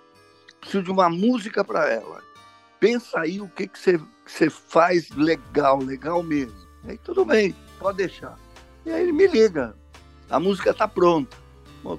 Preciso 0.60 0.84
de 0.84 0.90
uma 0.92 1.10
música 1.10 1.64
para 1.64 1.88
ela. 1.90 2.22
Pensa 2.78 3.20
aí 3.20 3.40
o 3.40 3.48
que 3.48 3.66
que 3.66 3.78
você 3.78 4.48
faz 4.48 5.10
legal, 5.10 5.78
legal 5.78 6.22
mesmo. 6.22 6.56
Aí 6.84 6.96
tudo 6.98 7.24
bem, 7.24 7.54
pode 7.80 7.98
deixar. 7.98 8.38
E 8.86 8.90
aí 8.92 9.02
ele 9.02 9.12
me 9.12 9.26
liga, 9.26 9.76
a 10.30 10.38
música 10.38 10.70
está 10.70 10.86
pronta. 10.86 11.36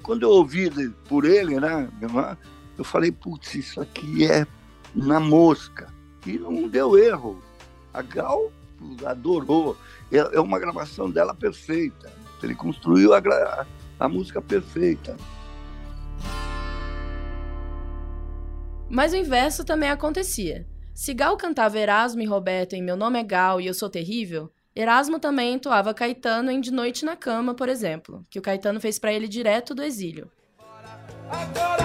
Quando 0.03 0.23
eu 0.23 0.29
ouvi 0.29 0.69
por 1.07 1.25
ele, 1.25 1.59
né, 1.59 1.89
eu 2.77 2.83
falei, 2.83 3.11
putz, 3.11 3.55
isso 3.55 3.81
aqui 3.81 4.25
é 4.25 4.45
na 4.93 5.19
mosca. 5.19 5.91
E 6.25 6.37
não 6.37 6.67
deu 6.67 6.97
erro. 6.97 7.41
A 7.93 8.01
Gal 8.01 8.51
adorou. 9.05 9.77
É, 10.11 10.17
é 10.17 10.39
uma 10.39 10.59
gravação 10.59 11.09
dela 11.09 11.33
perfeita. 11.33 12.11
Ele 12.41 12.55
construiu 12.55 13.13
a, 13.13 13.21
a 13.99 14.07
música 14.07 14.41
perfeita. 14.41 15.17
Mas 18.89 19.13
o 19.13 19.17
inverso 19.17 19.63
também 19.63 19.89
acontecia. 19.89 20.65
Se 20.93 21.13
Gal 21.13 21.37
cantava 21.37 21.77
Erasmo 21.77 22.21
e 22.21 22.25
Roberto 22.25 22.73
em 22.73 22.83
Meu 22.83 22.97
Nome 22.97 23.19
é 23.19 23.23
Gal 23.23 23.61
e 23.61 23.67
Eu 23.67 23.73
Sou 23.73 23.89
Terrível, 23.89 24.51
Erasmo 24.79 25.19
também 25.19 25.55
entoava 25.55 25.93
Caetano 25.93 26.49
em 26.49 26.61
De 26.61 26.71
Noite 26.71 27.03
na 27.03 27.13
Cama, 27.13 27.53
por 27.53 27.67
exemplo, 27.67 28.23
que 28.29 28.39
o 28.39 28.41
Caetano 28.41 28.79
fez 28.79 28.97
para 28.97 29.11
ele 29.11 29.27
direto 29.27 29.75
do 29.75 29.83
exílio. 29.83 30.31
Agora, 31.29 31.79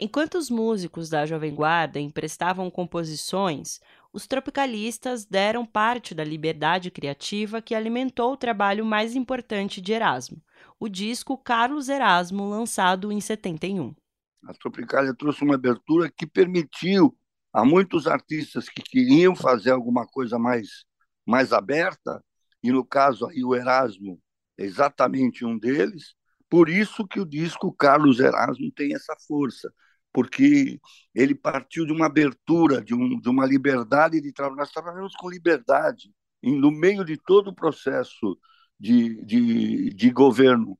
Enquanto 0.00 0.38
os 0.38 0.48
músicos 0.48 1.08
da 1.08 1.26
Jovem 1.26 1.52
Guarda 1.52 1.98
emprestavam 1.98 2.70
composições, 2.70 3.80
os 4.18 4.26
tropicalistas 4.26 5.24
deram 5.24 5.64
parte 5.64 6.12
da 6.12 6.24
liberdade 6.24 6.90
criativa 6.90 7.62
que 7.62 7.72
alimentou 7.72 8.32
o 8.32 8.36
trabalho 8.36 8.84
mais 8.84 9.14
importante 9.14 9.80
de 9.80 9.92
Erasmo, 9.92 10.42
o 10.80 10.88
disco 10.88 11.38
Carlos 11.38 11.88
Erasmo, 11.88 12.50
lançado 12.50 13.12
em 13.12 13.20
71. 13.20 13.94
A 14.42 14.52
Tropicália 14.54 15.14
trouxe 15.14 15.44
uma 15.44 15.54
abertura 15.54 16.10
que 16.10 16.26
permitiu 16.26 17.16
a 17.52 17.64
muitos 17.64 18.08
artistas 18.08 18.68
que 18.68 18.82
queriam 18.82 19.36
fazer 19.36 19.70
alguma 19.70 20.04
coisa 20.04 20.36
mais, 20.36 20.84
mais 21.24 21.52
aberta, 21.52 22.20
e 22.60 22.72
no 22.72 22.84
caso 22.84 23.24
aí 23.24 23.44
o 23.44 23.54
Erasmo 23.54 24.20
é 24.58 24.64
exatamente 24.64 25.44
um 25.44 25.56
deles, 25.56 26.16
por 26.50 26.68
isso 26.68 27.06
que 27.06 27.20
o 27.20 27.24
disco 27.24 27.72
Carlos 27.72 28.18
Erasmo 28.18 28.72
tem 28.72 28.96
essa 28.96 29.14
força, 29.28 29.72
porque 30.12 30.80
ele 31.14 31.34
partiu 31.34 31.86
de 31.86 31.92
uma 31.92 32.06
abertura, 32.06 32.82
de, 32.82 32.94
um, 32.94 33.20
de 33.20 33.28
uma 33.28 33.46
liberdade 33.46 34.20
de 34.20 34.32
trabalho. 34.32 34.58
Nós 34.58 34.70
trabalhamos 34.70 35.14
com 35.16 35.30
liberdade, 35.30 36.10
e 36.42 36.50
no 36.52 36.70
meio 36.70 37.04
de 37.04 37.16
todo 37.16 37.48
o 37.48 37.54
processo 37.54 38.38
de, 38.78 39.24
de, 39.24 39.90
de 39.90 40.10
governo 40.10 40.78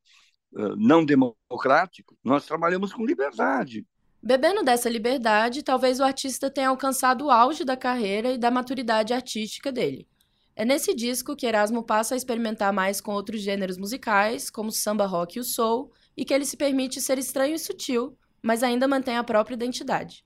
uh, 0.52 0.76
não 0.76 1.04
democrático, 1.04 2.16
nós 2.22 2.46
trabalhamos 2.46 2.92
com 2.92 3.04
liberdade. 3.04 3.86
Bebendo 4.22 4.64
dessa 4.64 4.88
liberdade, 4.88 5.62
talvez 5.62 6.00
o 6.00 6.04
artista 6.04 6.50
tenha 6.50 6.68
alcançado 6.68 7.26
o 7.26 7.30
auge 7.30 7.64
da 7.64 7.76
carreira 7.76 8.32
e 8.32 8.38
da 8.38 8.50
maturidade 8.50 9.12
artística 9.12 9.70
dele. 9.70 10.08
É 10.56 10.64
nesse 10.64 10.92
disco 10.92 11.36
que 11.36 11.46
Erasmo 11.46 11.84
passa 11.84 12.14
a 12.14 12.16
experimentar 12.16 12.72
mais 12.72 13.00
com 13.00 13.12
outros 13.12 13.40
gêneros 13.40 13.78
musicais, 13.78 14.50
como 14.50 14.72
samba 14.72 15.06
rock 15.06 15.38
e 15.38 15.40
o 15.40 15.44
soul, 15.44 15.92
e 16.16 16.24
que 16.24 16.34
ele 16.34 16.44
se 16.44 16.56
permite 16.56 17.00
ser 17.00 17.16
estranho 17.16 17.54
e 17.54 17.58
sutil, 17.60 18.18
mas 18.42 18.62
ainda 18.62 18.88
mantém 18.88 19.16
a 19.16 19.24
própria 19.24 19.54
identidade. 19.54 20.24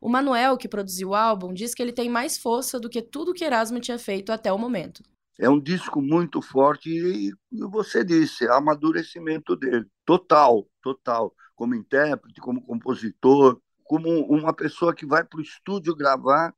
O 0.00 0.08
Manuel, 0.08 0.56
que 0.56 0.68
produziu 0.68 1.10
o 1.10 1.14
álbum, 1.14 1.54
diz 1.54 1.74
que 1.74 1.82
ele 1.82 1.92
tem 1.92 2.08
mais 2.08 2.36
força 2.36 2.80
do 2.80 2.88
que 2.88 3.00
tudo 3.00 3.32
que 3.32 3.44
Erasmo 3.44 3.80
tinha 3.80 3.98
feito 3.98 4.32
até 4.32 4.52
o 4.52 4.58
momento. 4.58 5.02
É 5.38 5.48
um 5.48 5.60
disco 5.60 6.02
muito 6.02 6.42
forte 6.42 6.90
e, 6.90 7.32
e 7.52 7.60
você 7.70 8.04
disse, 8.04 8.46
amadurecimento 8.48 9.56
dele, 9.56 9.86
total, 10.04 10.68
total, 10.82 11.34
como 11.54 11.74
intérprete, 11.74 12.40
como 12.40 12.60
compositor, 12.62 13.60
como 13.84 14.08
uma 14.26 14.52
pessoa 14.52 14.94
que 14.94 15.06
vai 15.06 15.24
para 15.24 15.38
o 15.38 15.42
estúdio 15.42 15.94
gravar 15.94 16.54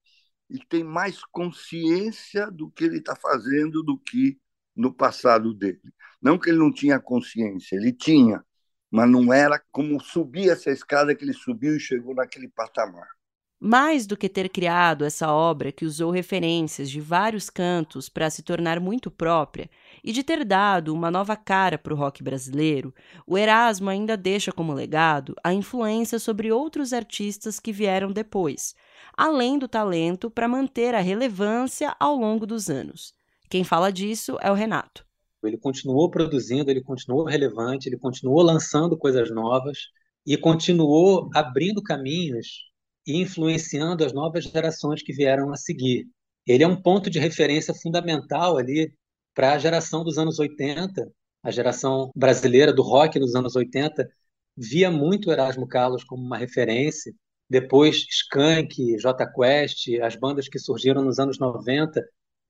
e 0.49 0.58
tem 0.58 0.84
mais 0.84 1.25
consciência 1.26 2.50
do 2.50 2.70
que 2.70 2.84
ele 2.84 2.99
está 2.99 3.14
fazendo 3.16 3.82
do 3.82 3.99
que 3.99 4.38
no 4.75 4.92
passado 4.92 5.54
dele. 5.54 5.80
Não 6.20 6.38
que 6.38 6.50
ele 6.50 6.58
não 6.58 6.73
tinha 6.73 6.99
consciência, 6.99 7.76
ele 7.76 7.92
tinha, 7.92 8.44
mas 8.94 9.10
não 9.10 9.32
era 9.32 9.60
como 9.72 10.00
subir 10.00 10.50
essa 10.50 10.70
escada 10.70 11.16
que 11.16 11.24
ele 11.24 11.32
subiu 11.32 11.76
e 11.76 11.80
chegou 11.80 12.14
naquele 12.14 12.46
patamar. 12.46 13.08
Mais 13.58 14.06
do 14.06 14.16
que 14.16 14.28
ter 14.28 14.48
criado 14.48 15.04
essa 15.04 15.32
obra 15.32 15.72
que 15.72 15.84
usou 15.84 16.12
referências 16.12 16.88
de 16.88 17.00
vários 17.00 17.50
cantos 17.50 18.08
para 18.08 18.30
se 18.30 18.40
tornar 18.44 18.78
muito 18.78 19.10
própria 19.10 19.68
e 20.04 20.12
de 20.12 20.22
ter 20.22 20.44
dado 20.44 20.94
uma 20.94 21.10
nova 21.10 21.34
cara 21.34 21.76
para 21.76 21.92
o 21.92 21.96
rock 21.96 22.22
brasileiro, 22.22 22.94
o 23.26 23.36
Erasmo 23.36 23.90
ainda 23.90 24.16
deixa 24.16 24.52
como 24.52 24.72
legado 24.72 25.34
a 25.42 25.52
influência 25.52 26.20
sobre 26.20 26.52
outros 26.52 26.92
artistas 26.92 27.58
que 27.58 27.72
vieram 27.72 28.12
depois, 28.12 28.76
além 29.16 29.58
do 29.58 29.66
talento 29.66 30.30
para 30.30 30.46
manter 30.46 30.94
a 30.94 31.00
relevância 31.00 31.96
ao 31.98 32.14
longo 32.14 32.46
dos 32.46 32.70
anos. 32.70 33.12
Quem 33.50 33.64
fala 33.64 33.90
disso 33.90 34.38
é 34.40 34.52
o 34.52 34.54
Renato. 34.54 35.04
Ele 35.46 35.58
continuou 35.58 36.10
produzindo, 36.10 36.70
ele 36.70 36.82
continuou 36.82 37.24
relevante, 37.24 37.88
ele 37.88 37.98
continuou 37.98 38.42
lançando 38.42 38.96
coisas 38.96 39.30
novas 39.30 39.78
e 40.26 40.36
continuou 40.36 41.28
abrindo 41.34 41.82
caminhos 41.82 42.70
e 43.06 43.20
influenciando 43.20 44.04
as 44.04 44.12
novas 44.12 44.44
gerações 44.44 45.02
que 45.02 45.12
vieram 45.12 45.52
a 45.52 45.56
seguir. 45.56 46.06
Ele 46.46 46.64
é 46.64 46.68
um 46.68 46.80
ponto 46.80 47.10
de 47.10 47.18
referência 47.18 47.74
fundamental 47.74 48.56
ali 48.56 48.92
para 49.34 49.52
a 49.52 49.58
geração 49.58 50.04
dos 50.04 50.18
anos 50.18 50.38
80, 50.38 51.10
a 51.42 51.50
geração 51.50 52.10
brasileira 52.14 52.72
do 52.72 52.82
rock 52.82 53.18
nos 53.18 53.34
anos 53.34 53.56
80, 53.56 54.08
via 54.56 54.90
muito 54.90 55.30
Erasmo 55.30 55.66
Carlos 55.66 56.04
como 56.04 56.22
uma 56.22 56.38
referência. 56.38 57.12
Depois, 57.48 58.06
Skank, 58.08 58.96
J 58.96 59.26
Quest, 59.32 59.88
as 60.02 60.16
bandas 60.16 60.48
que 60.48 60.58
surgiram 60.58 61.02
nos 61.02 61.18
anos 61.18 61.38
90, 61.38 62.02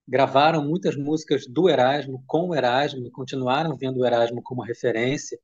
gravaram 0.06 0.64
muitas 0.64 0.96
músicas 0.96 1.46
do 1.46 1.68
Erasmo, 1.68 2.22
com 2.26 2.48
o 2.48 2.54
Erasmo, 2.54 3.10
continuaram 3.10 3.76
vendo 3.76 4.00
o 4.00 4.06
Erasmo 4.06 4.42
como 4.42 4.62
referência. 4.62 5.38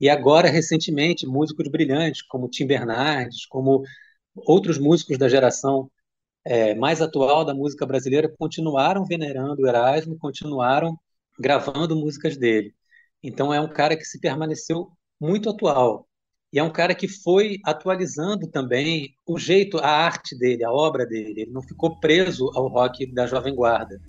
E 0.00 0.08
agora, 0.08 0.48
recentemente, 0.48 1.26
músicos 1.26 1.68
brilhantes, 1.68 2.22
como 2.22 2.48
Tim 2.48 2.66
Bernardes, 2.66 3.46
como 3.46 3.82
outros 4.34 4.78
músicos 4.78 5.18
da 5.18 5.28
geração 5.28 5.90
é, 6.44 6.74
mais 6.74 7.00
atual 7.00 7.44
da 7.44 7.54
música 7.54 7.86
brasileira 7.86 8.28
continuaram 8.38 9.04
venerando 9.04 9.62
o 9.62 9.66
Erasmo, 9.66 10.18
continuaram 10.18 10.98
gravando 11.38 11.96
músicas 11.96 12.36
dele. 12.36 12.74
Então 13.22 13.52
é 13.52 13.60
um 13.60 13.68
cara 13.72 13.96
que 13.96 14.04
se 14.04 14.20
permaneceu 14.20 14.90
muito 15.20 15.48
atual. 15.50 16.06
E 16.54 16.58
é 16.60 16.62
um 16.62 16.70
cara 16.70 16.94
que 16.94 17.08
foi 17.08 17.58
atualizando 17.64 18.46
também 18.46 19.16
o 19.26 19.36
jeito, 19.40 19.76
a 19.78 19.88
arte 19.88 20.38
dele, 20.38 20.62
a 20.62 20.70
obra 20.70 21.04
dele. 21.04 21.40
Ele 21.40 21.50
não 21.50 21.60
ficou 21.60 21.96
preso 21.98 22.48
ao 22.54 22.68
rock 22.68 23.04
da 23.06 23.26
Jovem 23.26 23.52
Guarda. 23.52 24.00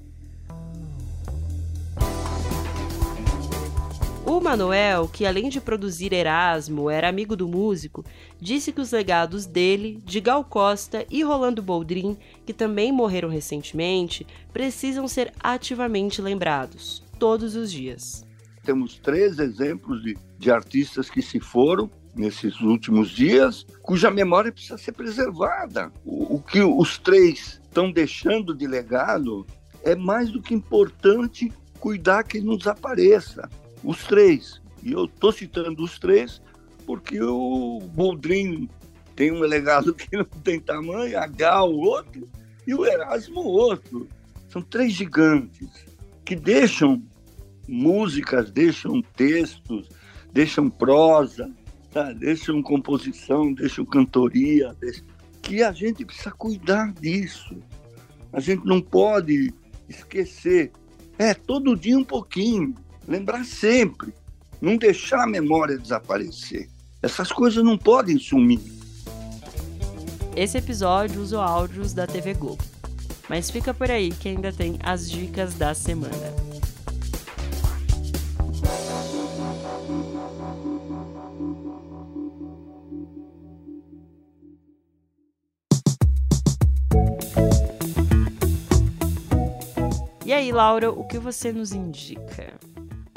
O 4.23 4.39
Manuel, 4.39 5.07
que 5.07 5.25
além 5.25 5.49
de 5.49 5.59
produzir 5.59 6.13
Erasmo, 6.13 6.87
era 6.87 7.09
amigo 7.09 7.35
do 7.35 7.47
músico, 7.47 8.05
disse 8.39 8.71
que 8.71 8.81
os 8.81 8.91
legados 8.91 9.47
dele, 9.47 9.99
de 10.05 10.19
Gal 10.19 10.43
Costa 10.43 11.03
e 11.09 11.23
Rolando 11.23 11.63
Boldrin, 11.63 12.15
que 12.45 12.53
também 12.53 12.91
morreram 12.91 13.29
recentemente, 13.29 14.23
precisam 14.53 15.07
ser 15.07 15.33
ativamente 15.39 16.21
lembrados, 16.21 17.01
todos 17.17 17.55
os 17.55 17.71
dias. 17.71 18.23
Temos 18.63 18.99
três 18.99 19.39
exemplos 19.39 20.03
de, 20.03 20.15
de 20.37 20.51
artistas 20.51 21.09
que 21.09 21.23
se 21.23 21.39
foram 21.39 21.89
nesses 22.15 22.59
últimos 22.61 23.09
dias, 23.09 23.65
cuja 23.81 24.09
memória 24.09 24.51
precisa 24.51 24.77
ser 24.77 24.93
preservada. 24.93 25.91
O, 26.03 26.35
o 26.35 26.41
que 26.41 26.61
os 26.61 26.97
três 26.97 27.61
estão 27.63 27.91
deixando 27.91 28.55
de 28.55 28.65
legado 28.65 29.45
é 29.83 29.95
mais 29.95 30.31
do 30.31 30.41
que 30.41 30.53
importante 30.53 31.51
cuidar 31.79 32.23
que 32.23 32.39
não 32.39 32.57
desapareça 32.57 33.49
os 33.83 34.03
três. 34.05 34.61
E 34.81 34.93
eu 34.93 35.05
estou 35.05 35.31
citando 35.31 35.83
os 35.83 35.99
três 35.99 36.41
porque 36.85 37.21
o 37.21 37.79
Boldrin 37.93 38.69
tem 39.15 39.31
um 39.31 39.39
legado 39.39 39.93
que 39.95 40.15
não 40.15 40.25
tem 40.25 40.59
tamanho, 40.59 41.19
a 41.19 41.27
Gal 41.27 41.71
outro 41.71 42.27
e 42.65 42.73
o 42.73 42.85
Erasmo 42.85 43.41
outro. 43.41 44.07
São 44.49 44.61
três 44.61 44.93
gigantes 44.93 45.85
que 46.23 46.35
deixam 46.35 47.03
músicas, 47.67 48.51
deixam 48.51 49.01
textos, 49.01 49.89
deixam 50.31 50.69
prosa, 50.69 51.51
tá? 51.95 52.11
deixam 52.11 52.61
composição, 52.61 53.53
deixam 53.53 53.85
cantoria, 53.85 54.75
deixam... 54.81 55.05
que 55.41 55.63
a 55.63 55.71
gente 55.71 56.03
precisa 56.03 56.29
cuidar 56.31 56.91
disso. 56.93 57.55
A 58.33 58.41
gente 58.41 58.65
não 58.65 58.81
pode 58.81 59.53
esquecer. 59.87 60.73
É, 61.17 61.33
todo 61.33 61.73
dia 61.77 61.97
um 61.97 62.03
pouquinho 62.03 62.75
lembrar 63.07 63.45
sempre, 63.45 64.13
não 64.61 64.75
deixar 64.75 65.23
a 65.23 65.27
memória 65.27 65.77
desaparecer. 65.77 66.67
Essas 67.01 67.31
coisas 67.31 67.63
não 67.63 67.77
podem 67.77 68.19
sumir. 68.19 68.59
Esse 70.35 70.57
episódio 70.57 71.21
usou 71.21 71.39
áudios 71.39 71.93
da 71.93 72.05
TV 72.05 72.33
Globo. 72.33 72.63
Mas 73.29 73.49
fica 73.49 73.73
por 73.73 73.89
aí 73.89 74.11
que 74.11 74.27
ainda 74.27 74.51
tem 74.51 74.77
as 74.83 75.09
dicas 75.09 75.53
da 75.55 75.73
semana. 75.73 76.54
Laura, 90.55 90.89
o 90.89 91.03
que 91.03 91.19
você 91.19 91.51
nos 91.51 91.73
indica? 91.73 92.53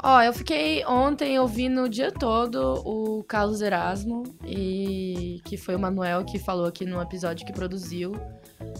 Ó, 0.03 0.21
eu 0.21 0.33
fiquei 0.33 0.85
ontem 0.85 1.39
ouvindo 1.39 1.83
o 1.83 1.89
dia 1.89 2.11
todo 2.11 2.81
o 2.85 3.23
Carlos 3.23 3.61
Erasmo, 3.61 4.23
e 4.45 5.41
que 5.45 5.55
foi 5.55 5.73
o 5.75 5.79
Manuel 5.79 6.25
que 6.25 6.37
falou 6.37 6.65
aqui 6.65 6.85
no 6.85 7.01
episódio 7.01 7.45
que 7.45 7.53
produziu. 7.53 8.11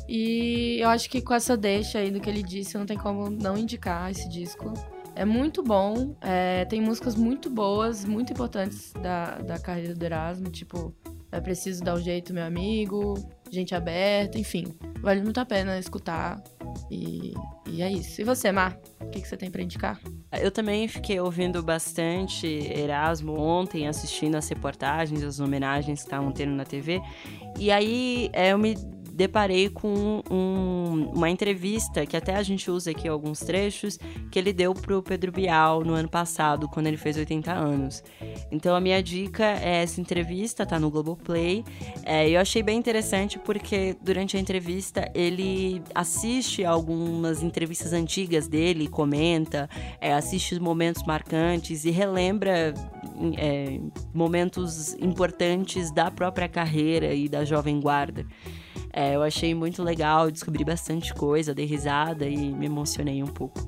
E 0.08 0.78
eu 0.82 0.89
acho 0.89 1.10
que 1.10 1.22
com 1.22 1.34
essa 1.34 1.56
deixa 1.56 2.00
aí 2.00 2.12
do 2.12 2.19
que 2.19 2.30
ele 2.30 2.43
disse, 2.43 2.78
não 2.78 2.86
tem 2.86 2.98
como 2.98 3.30
não 3.30 3.58
indicar 3.58 4.12
esse 4.12 4.28
disco. 4.28 4.74
É 5.15 5.24
muito 5.24 5.63
bom, 5.63 6.15
é, 6.19 6.65
tem 6.65 6.82
músicas 6.82 7.15
muito 7.15 7.50
boas, 7.50 8.04
muito 8.04 8.34
importantes 8.34 8.91
da, 9.02 9.38
da 9.39 9.58
carreira 9.58 9.95
do 9.95 10.04
Erasmo, 10.04 10.50
tipo 10.50 10.93
É 11.32 11.39
Preciso 11.39 11.82
Dar 11.82 11.95
um 11.95 12.02
Jeito, 12.02 12.34
Meu 12.34 12.43
Amigo, 12.43 13.13
Gente 13.50 13.74
Aberta, 13.74 14.38
enfim. 14.38 14.65
Vale 15.02 15.22
muito 15.22 15.39
a 15.39 15.45
pena 15.45 15.80
escutar. 15.80 16.41
E, 16.89 17.34
e 17.67 17.82
é 17.82 17.91
isso. 17.91 18.21
E 18.21 18.23
você, 18.23 18.51
Mar? 18.51 18.77
O 19.01 19.10
que, 19.10 19.21
que 19.21 19.27
você 19.27 19.38
tem 19.38 19.49
para 19.49 19.62
indicar? 19.62 19.99
Eu 20.39 20.51
também 20.51 20.88
fiquei 20.88 21.19
ouvindo 21.19 21.63
bastante 21.63 22.47
Erasmo 22.47 23.39
ontem, 23.39 23.88
assistindo 23.88 24.36
as 24.36 24.47
reportagens, 24.47 25.23
as 25.23 25.39
homenagens 25.39 25.99
que 25.99 26.05
estavam 26.05 26.32
tendo 26.32 26.51
na 26.51 26.65
TV. 26.65 27.01
E 27.58 27.71
aí 27.71 28.29
é, 28.34 28.51
eu 28.51 28.58
me 28.58 28.75
deparei 29.19 29.67
com 29.67 30.23
um, 30.32 31.12
uma 31.13 31.29
entrevista 31.29 32.05
que 32.05 32.15
até 32.15 32.38
a 32.38 32.41
gente 32.41 32.71
usa 32.71 32.91
aqui 32.91 33.05
alguns 33.05 33.41
trechos 33.41 33.99
que 34.32 34.39
ele 34.39 34.53
deu 34.53 34.73
pro 34.73 35.03
Pedro 35.03 35.29
Bial 35.29 35.84
no 35.84 35.93
ano 35.93 36.08
passado, 36.08 36.69
quando 36.69 36.88
ele 36.88 36.95
fez 36.95 37.17
80 37.17 37.51
anos. 37.51 38.01
Então 38.49 38.73
a 38.73 38.79
minha 38.79 39.03
dica 39.03 39.43
é 39.43 39.84
essa 39.84 39.99
entrevista, 39.99 40.65
tá 40.65 40.79
no 40.79 40.89
Globoplay. 40.89 41.65
É, 42.05 42.29
eu 42.29 42.39
achei 42.39 42.63
bem 42.63 42.79
interessante 42.79 43.38
porque 43.38 43.93
durante 44.01 44.38
a 44.38 44.39
entrevista 44.39 45.12
ele 45.13 45.82
assiste 45.93 46.63
algumas 46.63 47.43
entrevistas 47.43 47.91
antigas 47.91 48.47
dele, 48.47 48.88
comenta, 48.88 49.69
é, 49.99 50.13
assiste 50.13 50.58
momentos 50.62 51.03
marcantes 51.03 51.84
e 51.84 51.91
relembra 51.91 52.73
é, 53.38 53.82
momentos 54.13 54.93
importantes 54.93 55.91
da 55.91 56.10
própria 56.10 56.47
carreira 56.47 57.13
e 57.13 57.27
da 57.27 57.43
Jovem 57.43 57.82
Guarda. 57.82 58.25
É, 58.91 59.15
eu 59.15 59.21
achei 59.21 59.54
muito 59.54 59.84
legal, 59.84 60.32
descobri 60.32 60.63
bastante 60.63 61.13
coisa, 61.13 61.54
dei 61.54 61.65
risada 61.65 62.28
e 62.28 62.38
me 62.38 62.65
emocionei 62.65 63.21
um 63.21 63.28
pouco. 63.28 63.60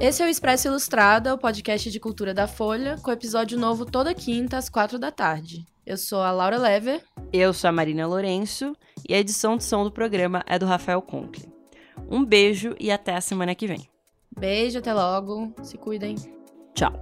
Esse 0.00 0.22
é 0.22 0.26
o 0.26 0.28
Expresso 0.28 0.68
Ilustrada, 0.68 1.34
o 1.34 1.38
podcast 1.38 1.90
de 1.90 2.00
cultura 2.00 2.32
da 2.32 2.46
Folha, 2.46 2.96
com 3.02 3.10
episódio 3.10 3.58
novo 3.58 3.84
toda 3.84 4.14
quinta 4.14 4.56
às 4.56 4.70
quatro 4.70 4.98
da 4.98 5.10
tarde. 5.10 5.66
Eu 5.84 5.98
sou 5.98 6.22
a 6.22 6.32
Laura 6.32 6.56
Lever. 6.56 7.02
Eu 7.32 7.52
sou 7.52 7.68
a 7.68 7.72
Marina 7.72 8.06
Lourenço 8.06 8.74
e 9.06 9.12
a 9.12 9.18
edição 9.18 9.56
de 9.56 9.64
som 9.64 9.84
do 9.84 9.90
programa 9.90 10.42
é 10.46 10.58
do 10.58 10.64
Rafael 10.64 11.02
Conkle. 11.02 11.52
Um 12.08 12.24
beijo 12.24 12.74
e 12.80 12.90
até 12.90 13.14
a 13.14 13.20
semana 13.20 13.54
que 13.54 13.66
vem. 13.66 13.88
Beijo, 14.38 14.78
até 14.78 14.94
logo. 14.94 15.52
Se 15.62 15.76
cuidem. 15.76 16.16
Tchau. 16.74 16.92